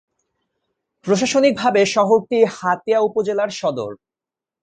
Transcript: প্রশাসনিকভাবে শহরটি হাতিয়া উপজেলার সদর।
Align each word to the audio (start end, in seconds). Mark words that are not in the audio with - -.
প্রশাসনিকভাবে 1.05 1.81
শহরটি 1.95 2.39
হাতিয়া 2.57 2.99
উপজেলার 2.99 3.49
সদর। 3.51 3.91